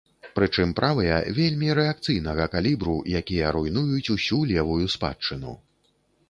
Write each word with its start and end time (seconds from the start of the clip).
Прычым, 0.37 0.69
правыя 0.77 1.17
вельмі 1.39 1.69
рэакцыйнага 1.79 2.47
калібру, 2.55 2.95
якія 3.21 3.53
руйнуюць 3.57 4.11
усю 4.17 4.41
левую 4.55 4.85
спадчыну. 4.97 5.53